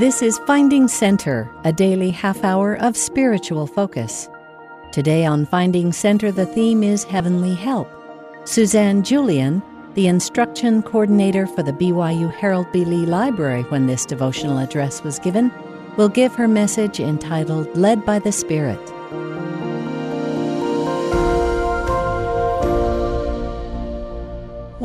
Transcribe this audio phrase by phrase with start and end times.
[0.00, 4.30] This is Finding Center, a daily half hour of spiritual focus.
[4.92, 7.86] Today on Finding Center, the theme is Heavenly Help.
[8.46, 12.86] Suzanne Julian, the instruction coordinator for the BYU Harold B.
[12.86, 15.52] Lee Library when this devotional address was given,
[15.98, 18.80] will give her message entitled Led by the Spirit.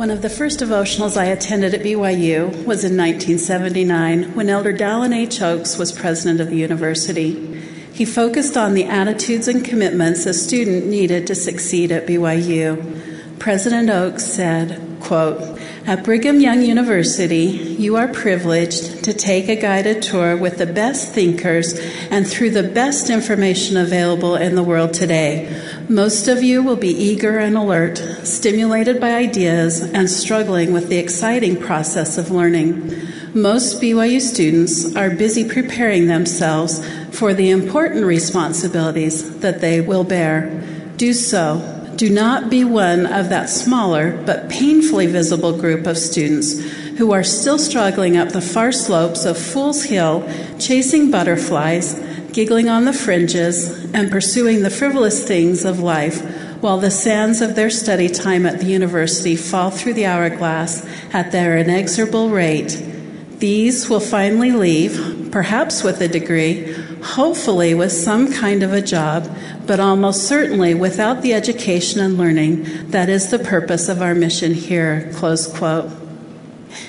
[0.05, 5.15] One of the first devotionals I attended at BYU was in 1979 when Elder Dallin
[5.15, 5.41] H.
[5.41, 7.59] Oaks was president of the university.
[7.91, 13.39] He focused on the attitudes and commitments a student needed to succeed at BYU.
[13.39, 15.54] President Oaks said, quote,
[15.87, 17.45] At Brigham Young University,
[17.77, 22.63] you are privileged to take a guided tour with the best thinkers and through the
[22.63, 25.47] best information available in the world today.
[25.87, 30.97] Most of you will be eager and alert, stimulated by ideas, and struggling with the
[30.97, 32.91] exciting process of learning.
[33.35, 40.49] Most BYU students are busy preparing themselves for the important responsibilities that they will bear.
[40.97, 41.74] Do so.
[41.95, 46.59] Do not be one of that smaller but painfully visible group of students
[46.97, 50.27] who are still struggling up the far slopes of Fool's Hill,
[50.59, 51.99] chasing butterflies
[52.35, 56.21] giggling on the fringes, and pursuing the frivolous things of life
[56.61, 61.31] while the sands of their study time at the university fall through the hourglass at
[61.31, 62.71] their inexorable rate.
[63.39, 66.75] These will finally leave, perhaps with a degree,
[67.05, 69.29] hopefully with some kind of a job,
[69.65, 74.53] but almost certainly without the education and learning that is the purpose of our mission
[74.53, 75.11] here.
[75.13, 75.91] Close quote.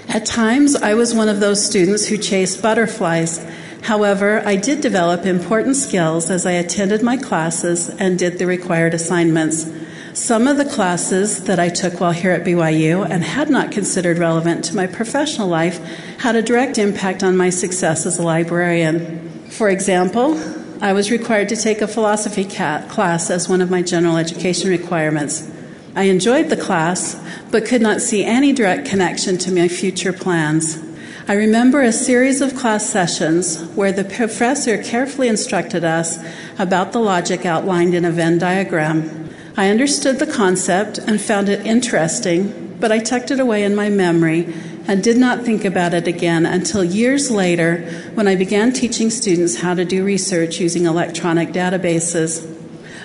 [0.08, 3.44] At times, I was one of those students who chased butterflies
[3.86, 8.94] However, I did develop important skills as I attended my classes and did the required
[8.94, 9.70] assignments.
[10.12, 14.18] Some of the classes that I took while here at BYU and had not considered
[14.18, 15.78] relevant to my professional life
[16.18, 19.25] had a direct impact on my success as a librarian.
[19.50, 20.38] For example,
[20.82, 25.50] I was required to take a philosophy class as one of my general education requirements.
[25.94, 27.18] I enjoyed the class,
[27.50, 30.78] but could not see any direct connection to my future plans.
[31.26, 36.18] I remember a series of class sessions where the professor carefully instructed us
[36.58, 39.30] about the logic outlined in a Venn diagram.
[39.56, 43.88] I understood the concept and found it interesting, but I tucked it away in my
[43.88, 44.54] memory
[44.88, 47.78] and did not think about it again until years later
[48.14, 52.52] when I began teaching students how to do research using electronic databases.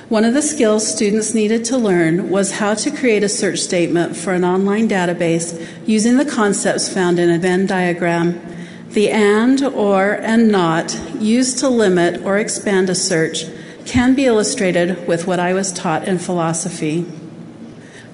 [0.10, 4.16] One of the skills students needed to learn was how to create a search statement
[4.16, 8.42] for an online database using the concepts found in a Venn diagram.
[8.90, 13.46] The and, or, and not used to limit or expand a search
[13.86, 17.06] can be illustrated with what I was taught in philosophy.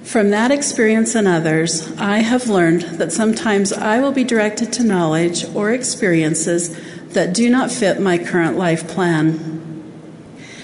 [0.08, 4.82] From that experience and others, I have learned that sometimes I will be directed to
[4.82, 6.74] knowledge or experiences
[7.08, 9.84] that do not fit my current life plan.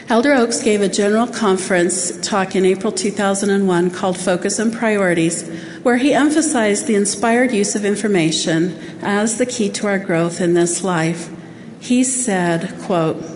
[0.09, 5.47] Elder Oaks gave a general conference talk in April 2001 called Focus and Priorities,
[5.83, 10.55] where he emphasized the inspired use of information as the key to our growth in
[10.55, 11.31] this life.
[11.81, 13.34] He said, quote,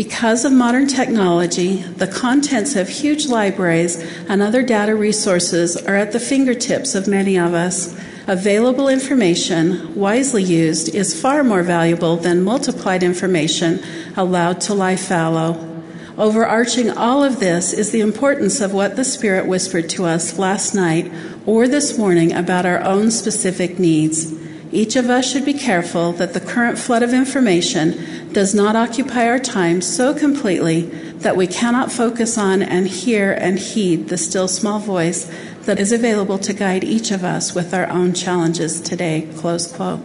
[0.00, 3.98] because of modern technology, the contents of huge libraries
[4.30, 7.94] and other data resources are at the fingertips of many of us.
[8.26, 13.78] Available information, wisely used, is far more valuable than multiplied information
[14.16, 15.82] allowed to lie fallow.
[16.16, 20.74] Overarching all of this is the importance of what the Spirit whispered to us last
[20.74, 21.12] night
[21.44, 24.32] or this morning about our own specific needs.
[24.72, 29.26] Each of us should be careful that the current flood of information does not occupy
[29.26, 30.82] our time so completely
[31.20, 35.30] that we cannot focus on and hear and heed the still small voice
[35.62, 39.28] that is available to guide each of us with our own challenges today.
[39.36, 40.00] Close quote.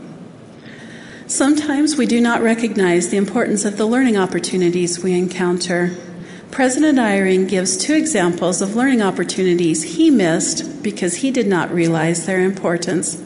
[1.27, 5.95] Sometimes we do not recognize the importance of the learning opportunities we encounter.
[6.51, 12.25] President Eyring gives two examples of learning opportunities he missed because he did not realize
[12.25, 13.24] their importance.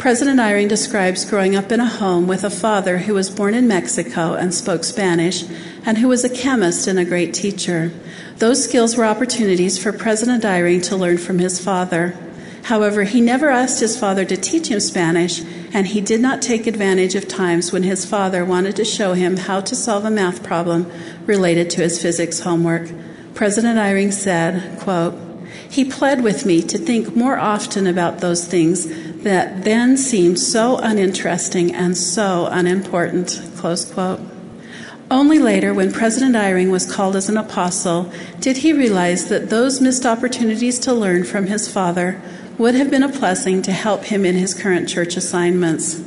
[0.00, 3.68] President Eyring describes growing up in a home with a father who was born in
[3.68, 5.44] Mexico and spoke Spanish,
[5.84, 7.92] and who was a chemist and a great teacher.
[8.38, 12.16] Those skills were opportunities for President Eyring to learn from his father.
[12.62, 15.42] However, he never asked his father to teach him Spanish,
[15.74, 19.36] and he did not take advantage of times when his father wanted to show him
[19.36, 20.90] how to solve a math problem
[21.26, 22.90] related to his physics homework.
[23.34, 25.14] President Eyring said, quote,
[25.68, 28.86] he pled with me to think more often about those things
[29.22, 33.42] that then seemed so uninteresting and so unimportant.
[33.56, 34.20] Close quote.
[35.10, 39.80] Only later, when President Eyring was called as an apostle, did he realize that those
[39.80, 42.22] missed opportunities to learn from his father
[42.58, 46.04] would have been a blessing to help him in his current church assignments.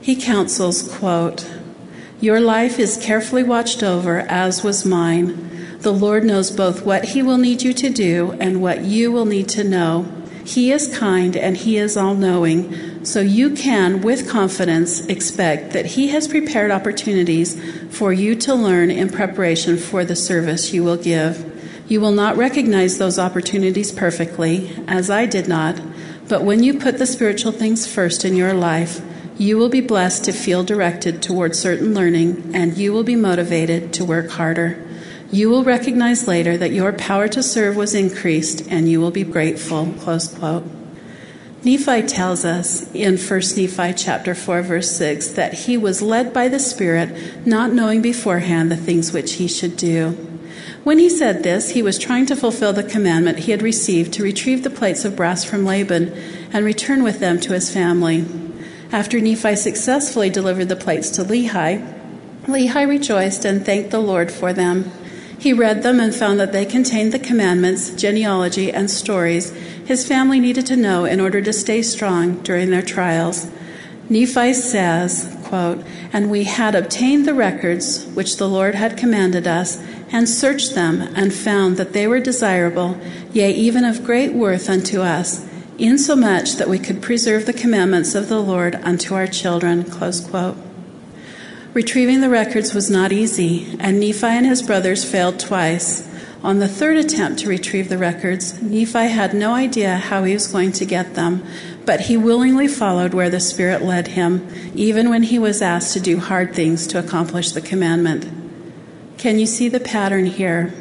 [0.00, 1.44] He counsels, quote,
[2.20, 5.78] Your life is carefully watched over, as was mine.
[5.80, 9.24] The Lord knows both what He will need you to do and what you will
[9.24, 10.06] need to know.
[10.44, 15.86] He is kind and He is all knowing, so you can, with confidence, expect that
[15.86, 17.60] He has prepared opportunities
[17.90, 21.48] for you to learn in preparation for the service you will give.
[21.88, 25.80] You will not recognize those opportunities perfectly, as I did not,
[26.28, 29.00] but when you put the spiritual things first in your life,
[29.38, 33.92] you will be blessed to feel directed toward certain learning, and you will be motivated
[33.94, 34.78] to work harder.
[35.32, 39.24] You will recognize later that your power to serve was increased, and you will be
[39.24, 39.94] grateful.
[39.98, 40.64] Close quote.
[41.64, 46.48] Nephi tells us in 1 Nephi chapter 4 verse 6 that he was led by
[46.48, 50.10] the Spirit, not knowing beforehand the things which he should do.
[50.84, 54.22] When he said this, he was trying to fulfill the commandment he had received to
[54.22, 56.12] retrieve the plates of brass from Laban
[56.52, 58.26] and return with them to his family.
[58.90, 62.00] After Nephi successfully delivered the plates to Lehi,
[62.46, 64.90] Lehi rejoiced and thanked the Lord for them.
[65.42, 69.50] He read them and found that they contained the commandments, genealogy, and stories
[69.84, 73.50] his family needed to know in order to stay strong during their trials.
[74.08, 79.82] Nephi says, quote, And we had obtained the records which the Lord had commanded us
[80.12, 82.96] and searched them, and found that they were desirable,
[83.32, 85.44] yea, even of great worth unto us,
[85.76, 89.82] insomuch that we could preserve the commandments of the Lord unto our children.
[91.74, 96.06] Retrieving the records was not easy, and Nephi and his brothers failed twice.
[96.42, 100.48] On the third attempt to retrieve the records, Nephi had no idea how he was
[100.48, 101.42] going to get them,
[101.86, 106.00] but he willingly followed where the Spirit led him, even when he was asked to
[106.00, 108.28] do hard things to accomplish the commandment.
[109.16, 110.74] Can you see the pattern here?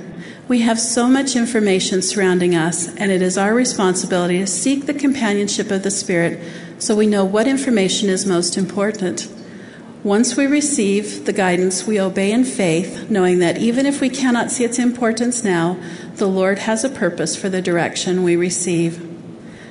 [0.50, 4.94] We have so much information surrounding us, and it is our responsibility to seek the
[4.94, 6.42] companionship of the Spirit
[6.80, 9.30] so we know what information is most important.
[10.04, 14.50] Once we receive the guidance, we obey in faith, knowing that even if we cannot
[14.50, 15.78] see its importance now,
[16.16, 18.98] the Lord has a purpose for the direction we receive.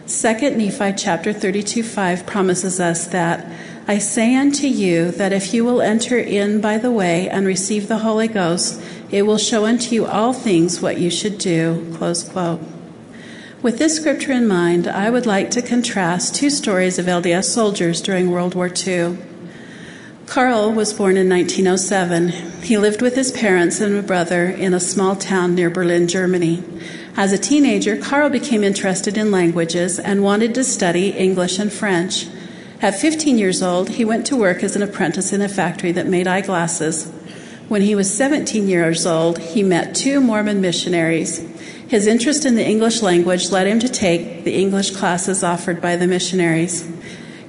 [0.06, 3.44] 2 Nephi chapter 32 5 promises us that
[3.88, 7.88] I say unto you that if you will enter in by the way and receive
[7.88, 8.80] the Holy Ghost,
[9.10, 11.92] it will show unto you all things what you should do.
[11.96, 12.60] Close quote.
[13.62, 18.00] With this scripture in mind, I would like to contrast two stories of LDS soldiers
[18.00, 19.18] during World War II.
[20.30, 22.28] Carl was born in 1907.
[22.62, 26.62] He lived with his parents and a brother in a small town near Berlin, Germany.
[27.16, 32.28] As a teenager, Carl became interested in languages and wanted to study English and French.
[32.80, 36.06] At 15 years old, he went to work as an apprentice in a factory that
[36.06, 37.10] made eyeglasses.
[37.66, 41.38] When he was 17 years old, he met two Mormon missionaries.
[41.88, 45.96] His interest in the English language led him to take the English classes offered by
[45.96, 46.88] the missionaries.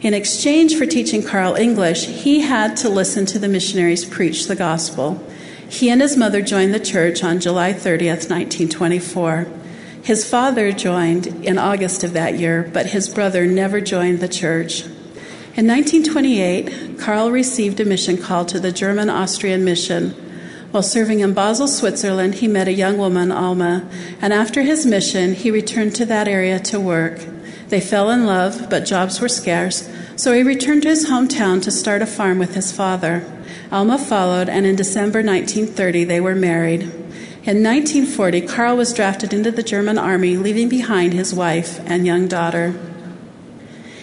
[0.01, 4.55] In exchange for teaching Carl English, he had to listen to the missionaries preach the
[4.55, 5.23] gospel.
[5.69, 9.47] He and his mother joined the church on July 30th, 1924.
[10.01, 14.85] His father joined in August of that year, but his brother never joined the church.
[15.53, 20.15] In 1928, Carl received a mission call to the German Austrian mission.
[20.71, 23.87] While serving in Basel, Switzerland, he met a young woman, Alma,
[24.19, 27.19] and after his mission, he returned to that area to work.
[27.71, 31.71] They fell in love, but jobs were scarce, so he returned to his hometown to
[31.71, 33.25] start a farm with his father.
[33.71, 36.81] Alma followed, and in December 1930, they were married.
[36.81, 42.27] In 1940, Carl was drafted into the German army, leaving behind his wife and young
[42.27, 42.77] daughter.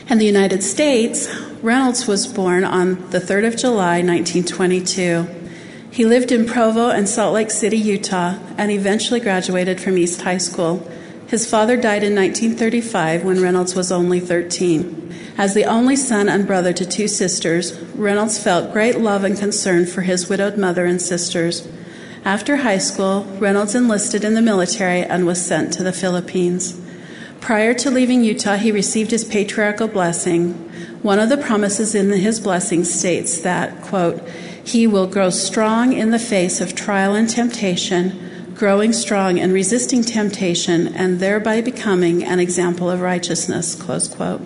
[0.09, 1.29] In the United States,
[1.61, 5.29] Reynolds was born on the 3rd of July, 1922.
[5.91, 10.39] He lived in Provo and Salt Lake City, Utah, and eventually graduated from East High
[10.39, 10.91] School.
[11.29, 15.15] His father died in 1935 when Reynolds was only 13.
[15.37, 19.85] As the only son and brother to two sisters, Reynolds felt great love and concern
[19.85, 21.69] for his widowed mother and sisters.
[22.25, 26.81] After high school, Reynolds enlisted in the military and was sent to the Philippines.
[27.43, 30.55] Prior to leaving Utah, he received his patriarchal blessing.
[31.03, 34.27] One of the promises in his blessing states that, quote,
[34.65, 38.28] he will grow strong in the face of trial and temptation,
[38.59, 44.43] growing strong and resisting temptation, and thereby becoming an example of righteousness, close quote.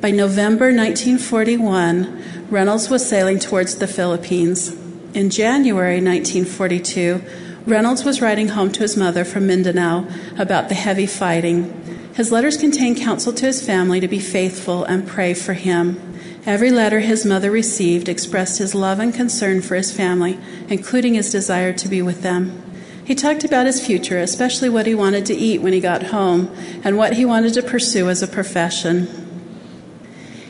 [0.00, 4.74] By November 1941, Reynolds was sailing towards the Philippines.
[5.14, 7.22] In January 1942,
[7.66, 12.56] Reynolds was writing home to his mother from Mindanao about the heavy fighting his letters
[12.56, 16.00] contain counsel to his family to be faithful and pray for him.
[16.46, 20.38] Every letter his mother received expressed his love and concern for his family,
[20.70, 22.62] including his desire to be with them.
[23.06, 26.50] He talked about his future, especially what he wanted to eat when he got home
[26.82, 29.06] and what he wanted to pursue as a profession.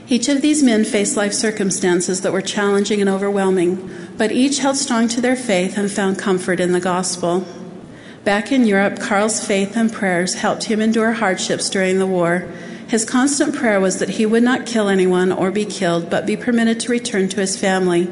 [0.08, 4.78] Each of these men faced life circumstances that were challenging and overwhelming, but each held
[4.78, 7.44] strong to their faith and found comfort in the gospel.
[8.24, 12.48] Back in Europe, Carl's faith and prayers helped him endure hardships during the war.
[12.88, 16.38] His constant prayer was that he would not kill anyone or be killed, but be
[16.38, 18.10] permitted to return to his family.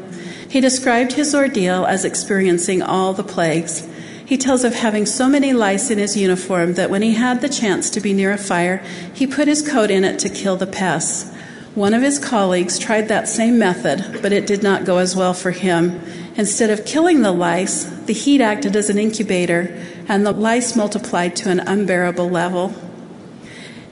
[0.50, 3.88] He described his ordeal as experiencing all the plagues.
[4.26, 7.48] He tells of having so many lice in his uniform that when he had the
[7.48, 10.66] chance to be near a fire, he put his coat in it to kill the
[10.66, 11.30] pests.
[11.74, 15.34] One of his colleagues tried that same method, but it did not go as well
[15.34, 16.00] for him.
[16.36, 19.76] Instead of killing the lice, the heat acted as an incubator,
[20.08, 22.74] and the lice multiplied to an unbearable level.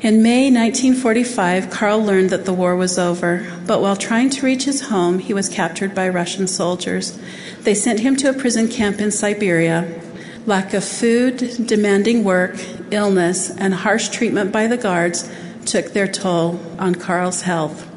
[0.00, 4.64] In May 1945, Carl learned that the war was over, but while trying to reach
[4.64, 7.20] his home, he was captured by Russian soldiers.
[7.60, 10.01] They sent him to a prison camp in Siberia.
[10.44, 12.56] Lack of food, demanding work,
[12.90, 15.30] illness, and harsh treatment by the guards
[15.64, 17.88] took their toll on Carl's health.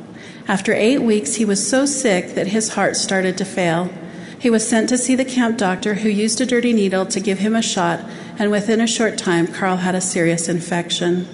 [0.47, 3.89] After eight weeks, he was so sick that his heart started to fail.
[4.37, 7.39] He was sent to see the camp doctor, who used a dirty needle to give
[7.39, 8.01] him a shot,
[8.37, 11.27] and within a short time, Carl had a serious infection.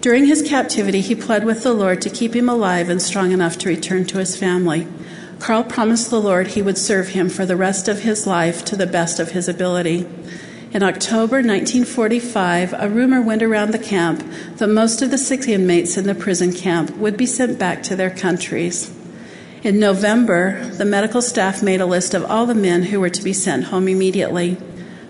[0.00, 3.56] During his captivity, he pled with the Lord to keep him alive and strong enough
[3.58, 4.88] to return to his family.
[5.44, 8.76] Carl promised the Lord he would serve him for the rest of his life to
[8.76, 10.06] the best of his ability.
[10.72, 14.24] In October 1945, a rumor went around the camp
[14.56, 17.94] that most of the sick inmates in the prison camp would be sent back to
[17.94, 18.90] their countries.
[19.62, 23.22] In November, the medical staff made a list of all the men who were to
[23.22, 24.56] be sent home immediately.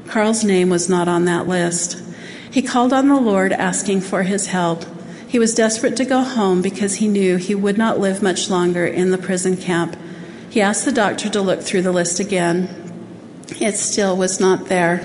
[0.08, 2.02] Carl's name was not on that list.
[2.50, 4.84] He called on the Lord asking for his help.
[5.28, 8.84] He was desperate to go home because he knew he would not live much longer
[8.84, 9.96] in the prison camp.
[10.54, 12.68] He asked the doctor to look through the list again.
[13.60, 15.04] It still was not there.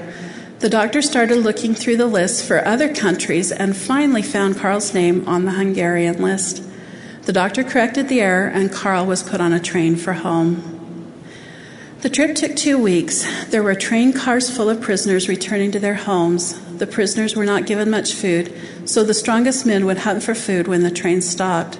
[0.60, 5.28] The doctor started looking through the list for other countries and finally found Carl's name
[5.28, 6.62] on the Hungarian list.
[7.24, 11.12] The doctor corrected the error and Carl was put on a train for home.
[12.02, 13.26] The trip took two weeks.
[13.46, 16.60] There were train cars full of prisoners returning to their homes.
[16.78, 18.54] The prisoners were not given much food,
[18.86, 21.80] so the strongest men would hunt for food when the train stopped.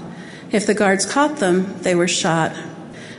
[0.52, 2.52] If the guards caught them, they were shot.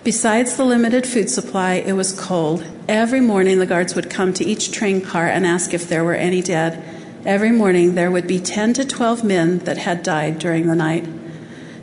[0.03, 2.65] Besides the limited food supply, it was cold.
[2.89, 6.15] Every morning, the guards would come to each train car and ask if there were
[6.15, 6.83] any dead.
[7.27, 11.07] Every morning, there would be 10 to 12 men that had died during the night.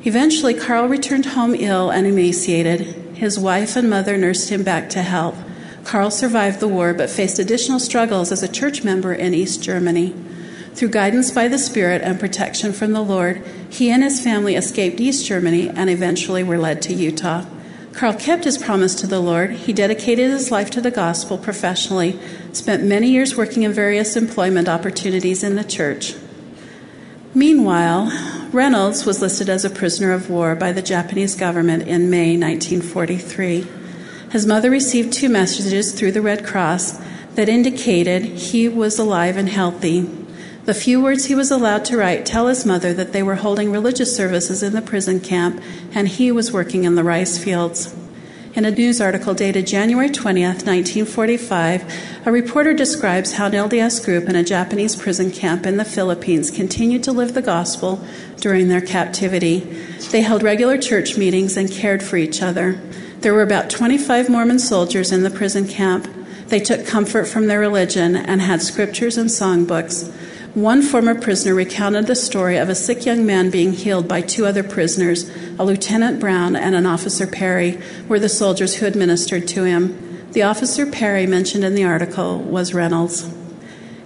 [0.03, 2.81] Eventually, Carl returned home ill and emaciated.
[3.15, 5.37] His wife and mother nursed him back to health.
[5.83, 10.15] Carl survived the war but faced additional struggles as a church member in East Germany.
[10.73, 14.99] Through guidance by the Spirit and protection from the Lord, he and his family escaped
[14.99, 17.45] East Germany and eventually were led to Utah.
[17.97, 19.49] Carl kept his promise to the Lord.
[19.49, 22.19] He dedicated his life to the gospel professionally,
[22.53, 26.13] spent many years working in various employment opportunities in the church.
[27.33, 28.11] Meanwhile,
[28.51, 33.65] Reynolds was listed as a prisoner of war by the Japanese government in May 1943.
[34.31, 37.01] His mother received two messages through the Red Cross
[37.33, 40.07] that indicated he was alive and healthy.
[40.67, 43.71] The few words he was allowed to write tell his mother that they were holding
[43.71, 47.95] religious services in the prison camp and he was working in the rice fields.
[48.53, 54.27] In a news article dated January 20th, 1945, a reporter describes how an LDS group
[54.27, 58.05] in a Japanese prison camp in the Philippines continued to live the gospel
[58.35, 59.59] during their captivity.
[60.11, 62.73] They held regular church meetings and cared for each other.
[63.21, 66.13] There were about 25 Mormon soldiers in the prison camp.
[66.47, 70.13] They took comfort from their religion and had scriptures and songbooks.
[70.53, 74.45] One former prisoner recounted the story of a sick young man being healed by two
[74.45, 79.65] other prisoners, a Lieutenant Brown and an Officer Perry, were the soldiers who administered to
[79.65, 80.27] him.
[80.31, 83.31] The Officer Perry mentioned in the article was Reynolds.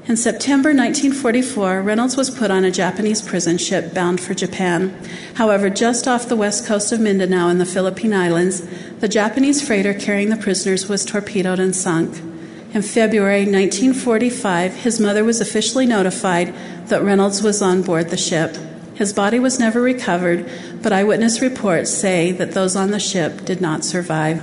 [0.08, 4.98] In September 1944, Reynolds was put on a Japanese prison ship bound for Japan.
[5.36, 8.68] However, just off the west coast of Mindanao in the Philippine Islands,
[9.00, 12.31] the Japanese freighter carrying the prisoners was torpedoed and sunk.
[12.74, 16.54] In February 1945, his mother was officially notified
[16.88, 18.56] that Reynolds was on board the ship.
[18.96, 20.50] His body was never recovered,
[20.82, 24.42] but eyewitness reports say that those on the ship did not survive.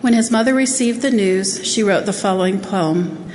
[0.00, 3.30] When his mother received the news, she wrote the following poem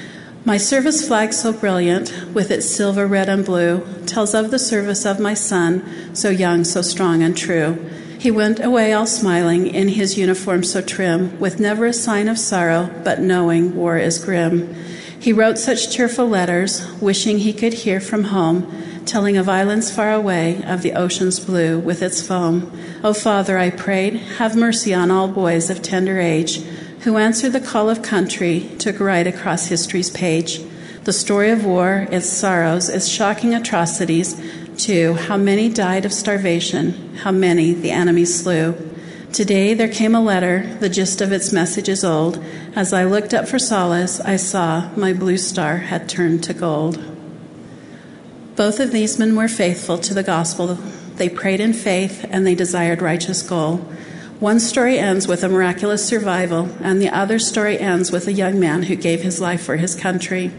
[0.45, 5.05] My service flag, so brilliant, with its silver, red, and blue, tells of the service
[5.05, 7.87] of my son, so young, so strong, and true.
[8.23, 12.39] He went away all smiling in his uniform so trim, with never a sign of
[12.39, 14.73] sorrow, but knowing war is grim.
[15.19, 18.71] He wrote such cheerful letters, wishing he could hear from home,
[19.05, 22.71] telling of islands far away, of the ocean's blue with its foam.
[23.03, 26.63] O oh, Father, I prayed, have mercy on all boys of tender age,
[27.01, 30.61] who answer the call of country, took right across history's page.
[31.03, 34.39] The story of war, its sorrows, its shocking atrocities,
[34.77, 35.13] 2.
[35.13, 37.15] How many died of starvation?
[37.17, 38.75] How many the enemy slew?
[39.31, 42.43] Today there came a letter, the gist of its message is old.
[42.75, 47.03] As I looked up for solace, I saw my blue star had turned to gold.
[48.55, 50.77] Both of these men were faithful to the gospel.
[51.15, 53.77] They prayed in faith and they desired righteous goal.
[54.39, 58.59] One story ends with a miraculous survival, and the other story ends with a young
[58.59, 60.51] man who gave his life for his country.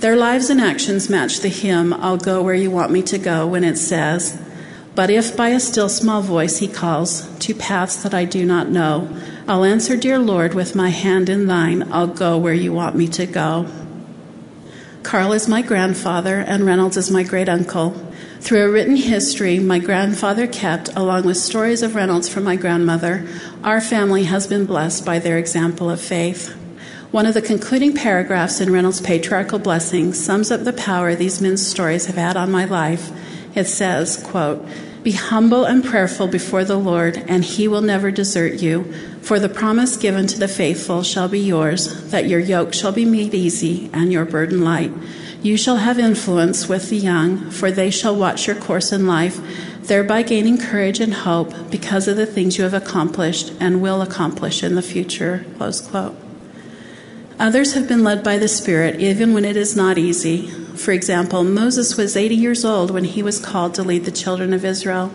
[0.00, 3.46] Their lives and actions match the hymn, I'll Go Where You Want Me to Go,
[3.46, 4.40] when it says,
[4.94, 8.70] but if by a still small voice he calls to paths that I do not
[8.70, 9.14] know,
[9.46, 13.08] I'll answer, Dear Lord, with my hand in thine, I'll go where you want me
[13.08, 13.66] to go.
[15.02, 17.90] Carl is my grandfather, and Reynolds is my great uncle.
[18.40, 23.28] Through a written history my grandfather kept, along with stories of Reynolds from my grandmother,
[23.62, 26.56] our family has been blessed by their example of faith.
[27.10, 31.66] One of the concluding paragraphs in Reynolds' patriarchal blessing sums up the power these men's
[31.66, 33.10] stories have had on my life.
[33.52, 34.64] It says, quote,
[35.02, 38.92] be humble and prayerful before the Lord, and he will never desert you.
[39.22, 43.04] For the promise given to the faithful shall be yours, that your yoke shall be
[43.04, 44.92] made easy and your burden light.
[45.42, 49.40] You shall have influence with the young, for they shall watch your course in life,
[49.82, 54.62] thereby gaining courage and hope because of the things you have accomplished and will accomplish
[54.62, 55.44] in the future.
[55.56, 56.29] Close quote.
[57.40, 60.46] Others have been led by the Spirit even when it is not easy.
[60.76, 64.52] For example, Moses was 80 years old when he was called to lead the children
[64.52, 65.10] of Israel.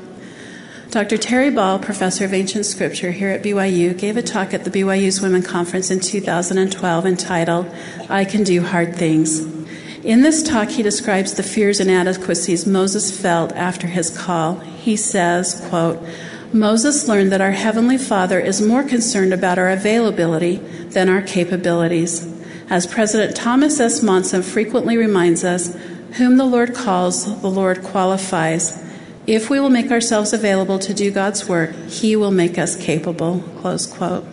[0.90, 1.20] Dr.
[1.20, 5.22] Terry Ball, professor of ancient scripture here at BYU, gave a talk at the BYU's
[5.22, 7.72] Women Conference in 2012 entitled,
[8.10, 9.42] I Can Do Hard Things.
[10.04, 14.62] In this talk, he describes the fears and inadequacies Moses felt after his call.
[14.62, 16.04] He says, quote,
[16.56, 22.26] Moses learned that our Heavenly Father is more concerned about our availability than our capabilities.
[22.70, 24.02] As President Thomas S.
[24.02, 25.76] Monson frequently reminds us,
[26.14, 28.82] whom the Lord calls, the Lord qualifies.
[29.28, 33.42] If we will make ourselves available to do God's work, He will make us capable.
[33.60, 34.26] Close quote.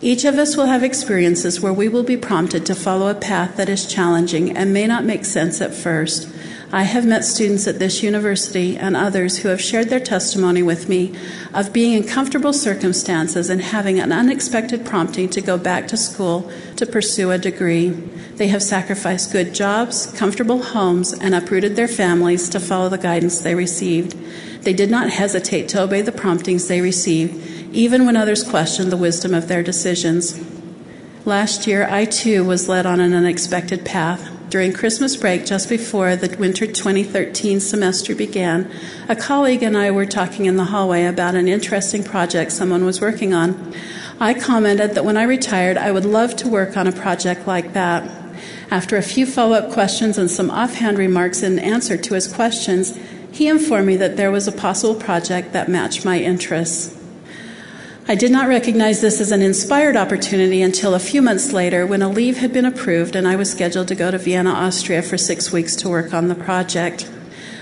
[0.00, 3.56] Each of us will have experiences where we will be prompted to follow a path
[3.56, 6.32] that is challenging and may not make sense at first.
[6.70, 10.86] I have met students at this university and others who have shared their testimony with
[10.86, 11.14] me
[11.54, 16.50] of being in comfortable circumstances and having an unexpected prompting to go back to school
[16.76, 17.88] to pursue a degree.
[17.88, 23.40] They have sacrificed good jobs, comfortable homes, and uprooted their families to follow the guidance
[23.40, 24.12] they received.
[24.62, 27.34] They did not hesitate to obey the promptings they received,
[27.74, 30.38] even when others questioned the wisdom of their decisions.
[31.24, 34.37] Last year, I too was led on an unexpected path.
[34.48, 38.70] During Christmas break, just before the winter 2013 semester began,
[39.06, 42.98] a colleague and I were talking in the hallway about an interesting project someone was
[42.98, 43.74] working on.
[44.18, 47.74] I commented that when I retired, I would love to work on a project like
[47.74, 48.10] that.
[48.70, 52.98] After a few follow up questions and some offhand remarks in answer to his questions,
[53.30, 56.97] he informed me that there was a possible project that matched my interests.
[58.10, 62.00] I did not recognize this as an inspired opportunity until a few months later when
[62.00, 65.18] a leave had been approved and I was scheduled to go to Vienna, Austria for
[65.18, 67.06] six weeks to work on the project.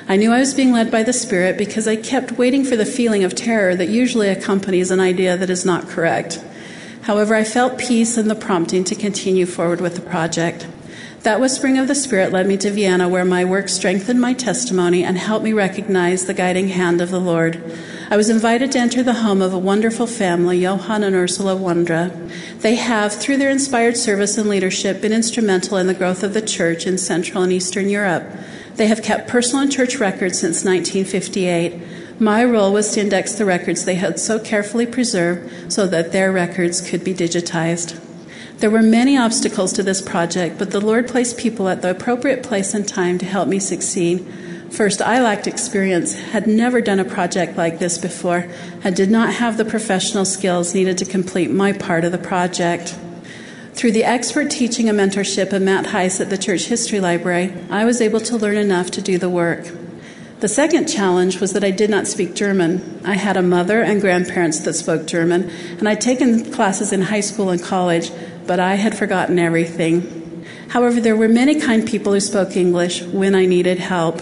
[0.08, 2.86] I knew I was being led by the Spirit because I kept waiting for the
[2.86, 6.40] feeling of terror that usually accompanies an idea that is not correct.
[7.02, 10.68] However, I felt peace and the prompting to continue forward with the project.
[11.24, 15.02] That whispering of the Spirit led me to Vienna, where my work strengthened my testimony
[15.02, 17.60] and helped me recognize the guiding hand of the Lord.
[18.08, 22.12] I was invited to enter the home of a wonderful family, Johann and Ursula Wondra.
[22.60, 26.40] They have, through their inspired service and leadership, been instrumental in the growth of the
[26.40, 28.30] church in Central and Eastern Europe.
[28.76, 32.20] They have kept personal and church records since 1958.
[32.20, 36.30] My role was to index the records they had so carefully preserved so that their
[36.30, 38.00] records could be digitized.
[38.58, 42.44] There were many obstacles to this project, but the Lord placed people at the appropriate
[42.44, 44.24] place and time to help me succeed.
[44.70, 48.48] First, I lacked experience, had never done a project like this before,
[48.82, 52.98] and did not have the professional skills needed to complete my part of the project.
[53.74, 57.84] Through the expert teaching and mentorship of Matt Heiss at the Church History Library, I
[57.84, 59.68] was able to learn enough to do the work.
[60.40, 63.00] The second challenge was that I did not speak German.
[63.04, 65.48] I had a mother and grandparents that spoke German,
[65.78, 68.10] and I'd taken classes in high school and college,
[68.46, 70.44] but I had forgotten everything.
[70.68, 74.20] However, there were many kind people who spoke English when I needed help.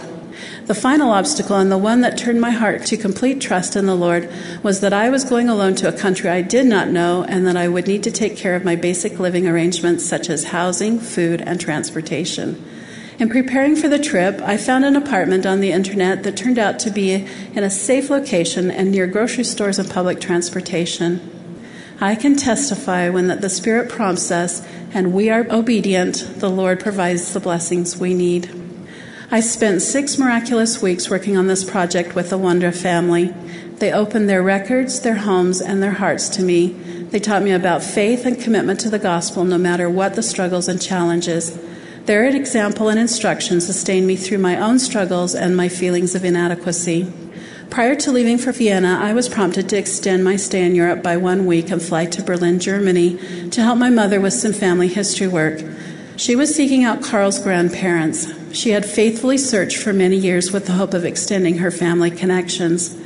[0.67, 3.95] The final obstacle, and the one that turned my heart to complete trust in the
[3.95, 7.47] Lord, was that I was going alone to a country I did not know and
[7.47, 10.99] that I would need to take care of my basic living arrangements such as housing,
[10.99, 12.65] food, and transportation.
[13.19, 16.79] In preparing for the trip, I found an apartment on the internet that turned out
[16.81, 21.21] to be in a safe location and near grocery stores and public transportation.
[22.01, 26.81] I can testify when that the Spirit prompts us and we are obedient, the Lord
[26.81, 28.64] provides the blessings we need.
[29.35, 33.35] I spent six miraculous weeks working on this project with the Wondra family.
[33.81, 36.69] They opened their records, their homes, and their hearts to me.
[36.69, 40.69] They taught me about faith and commitment to the gospel no matter what the struggles
[40.69, 41.59] and challenges.
[42.05, 47.13] Their example and instruction sustained me through my own struggles and my feelings of inadequacy.
[47.71, 51.17] Prior to leaving for Vienna, I was prompted to extend my stay in Europe by
[51.17, 55.27] one week and fly to Berlin, Germany, to help my mother with some family history
[55.27, 55.61] work.
[56.17, 58.44] She was seeking out Carl's grandparents.
[58.55, 62.97] She had faithfully searched for many years with the hope of extending her family connections.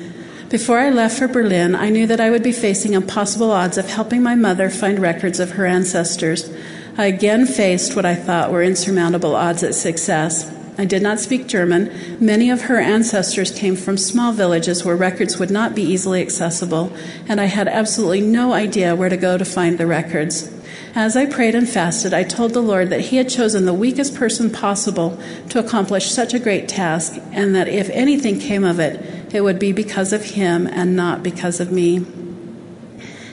[0.51, 3.89] Before I left for Berlin, I knew that I would be facing impossible odds of
[3.89, 6.51] helping my mother find records of her ancestors.
[6.99, 10.55] I again faced what I thought were insurmountable odds at success.
[10.77, 11.91] I did not speak German.
[12.21, 16.93] Many of her ancestors came from small villages where records would not be easily accessible,
[17.27, 20.58] and I had absolutely no idea where to go to find the records.
[20.99, 24.17] As I prayed and fasted, I told the Lord that He had chosen the weakest
[24.17, 25.17] person possible
[25.49, 29.61] to accomplish such a great task, and that if anything came of it, it would
[29.61, 32.05] be because of Him and not because of me.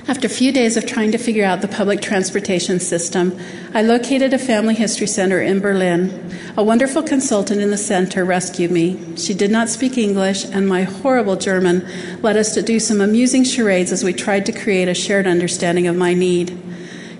[0.07, 3.35] After a few days of trying to figure out the public transportation system,
[3.73, 6.37] I located a family history center in Berlin.
[6.55, 9.17] A wonderful consultant in the center rescued me.
[9.17, 11.83] She did not speak English, and my horrible German
[12.21, 15.87] led us to do some amusing charades as we tried to create a shared understanding
[15.87, 16.61] of my need.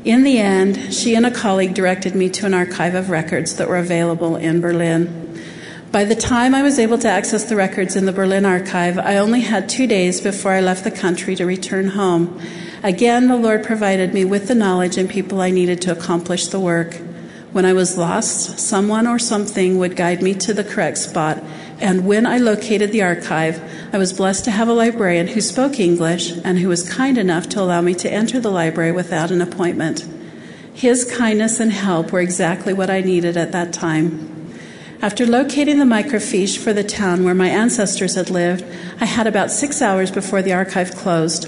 [0.06, 3.68] In the end, she and a colleague directed me to an archive of records that
[3.68, 5.42] were available in Berlin.
[5.92, 9.18] By the time I was able to access the records in the Berlin archive, I
[9.18, 12.40] only had two days before I left the country to return home.
[12.84, 16.60] Again, the Lord provided me with the knowledge and people I needed to accomplish the
[16.60, 17.02] work.
[17.52, 21.42] When I was lost, someone or something would guide me to the correct spot.
[21.80, 23.62] And when I located the archive,
[23.94, 27.50] I was blessed to have a librarian who spoke English and who was kind enough
[27.50, 30.08] to allow me to enter the library without an appointment.
[30.74, 34.32] His kindness and help were exactly what I needed at that time.
[35.02, 38.66] After locating the microfiche for the town where my ancestors had lived,
[39.00, 41.48] I had about six hours before the archive closed.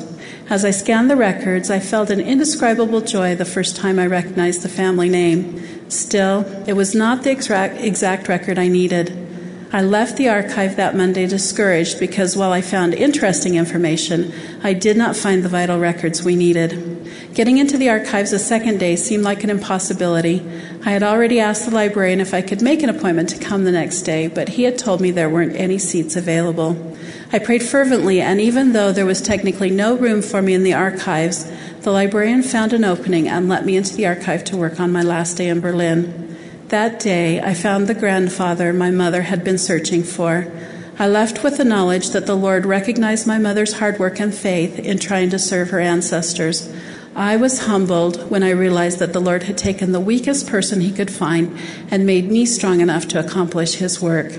[0.50, 4.62] As I scanned the records, I felt an indescribable joy the first time I recognized
[4.62, 5.90] the family name.
[5.90, 9.27] Still, it was not the exact, exact record I needed.
[9.70, 14.32] I left the archive that Monday discouraged because while I found interesting information,
[14.64, 17.34] I did not find the vital records we needed.
[17.34, 20.42] Getting into the archives a second day seemed like an impossibility.
[20.86, 23.74] I had already asked the librarian if I could make an appointment to come the
[23.74, 26.98] next day, but he had told me there weren't any seats available.
[27.34, 30.74] I prayed fervently, and even though there was technically no room for me in the
[30.74, 31.52] archives,
[31.82, 35.02] the librarian found an opening and let me into the archive to work on my
[35.02, 36.27] last day in Berlin.
[36.70, 40.52] That day, I found the grandfather my mother had been searching for.
[41.00, 44.78] I left with the knowledge that the Lord recognized my mother's hard work and faith
[44.78, 46.70] in trying to serve her ancestors.
[47.16, 50.92] I was humbled when I realized that the Lord had taken the weakest person he
[50.92, 51.58] could find
[51.90, 54.34] and made me strong enough to accomplish his work.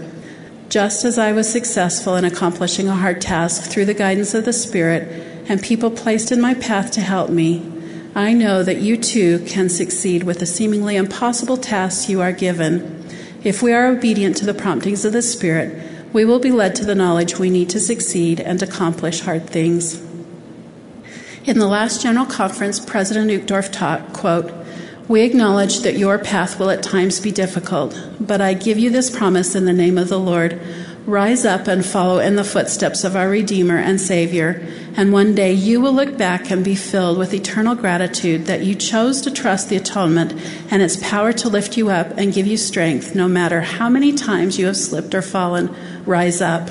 [0.69, 4.53] Just as I was successful in accomplishing a hard task through the guidance of the
[4.53, 7.78] Spirit and people placed in my path to help me,
[8.19, 13.07] I know that you too can succeed with the seemingly impossible tasks you are given.
[13.45, 15.81] If we are obedient to the promptings of the Spirit,
[16.13, 20.03] we will be led to the knowledge we need to succeed and accomplish hard things.
[21.45, 24.53] In the last General Conference, President Uchtdorf taught, quote,
[25.07, 29.17] we acknowledge that your path will at times be difficult, but I give you this
[29.17, 30.61] promise in the name of the Lord.
[31.07, 34.61] Rise up and follow in the footsteps of our Redeemer and Savior,
[34.99, 38.75] and one day you will look back and be filled with eternal gratitude that you
[38.75, 40.33] chose to trust the atonement
[40.73, 44.13] and its power to lift you up and give you strength no matter how many
[44.13, 45.73] times you have slipped or fallen.
[46.05, 46.69] Rise up.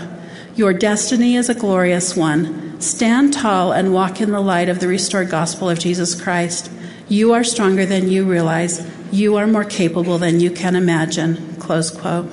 [0.58, 2.82] Your destiny is a glorious one.
[2.82, 6.70] Stand tall and walk in the light of the restored gospel of Jesus Christ.
[7.08, 8.86] You are stronger than you realize.
[9.10, 11.56] You are more capable than you can imagine.
[11.62, 12.30] Close quote.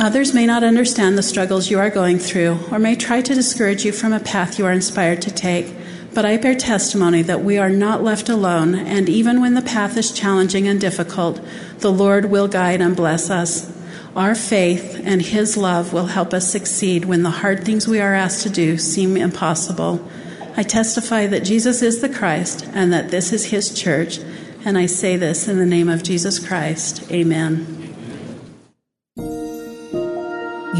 [0.00, 3.84] Others may not understand the struggles you are going through or may try to discourage
[3.84, 5.74] you from a path you are inspired to take.
[6.14, 9.98] But I bear testimony that we are not left alone, and even when the path
[9.98, 11.38] is challenging and difficult,
[11.80, 13.70] the Lord will guide and bless us.
[14.16, 18.14] Our faith and His love will help us succeed when the hard things we are
[18.14, 20.08] asked to do seem impossible.
[20.56, 24.18] I testify that Jesus is the Christ and that this is his church,
[24.64, 27.12] and I say this in the name of Jesus Christ.
[27.12, 27.79] Amen.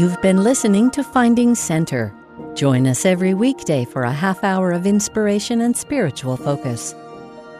[0.01, 2.11] You've been listening to Finding Center.
[2.55, 6.95] Join us every weekday for a half hour of inspiration and spiritual focus.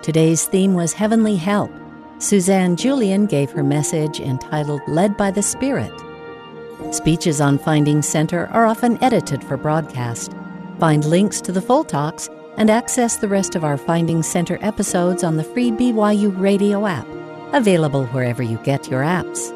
[0.01, 1.71] Today's theme was Heavenly Help.
[2.17, 5.93] Suzanne Julian gave her message entitled Led by the Spirit.
[6.89, 10.33] Speeches on Finding Center are often edited for broadcast.
[10.79, 12.27] Find links to the full talks
[12.57, 17.05] and access the rest of our Finding Center episodes on the free BYU radio app,
[17.53, 19.55] available wherever you get your apps.